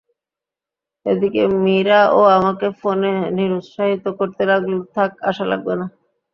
[1.05, 5.85] এদিকে মীরাও আমাকে ফোনে নিরুৎসাহিত করতে লাগল, থাক আসা লাগবে না।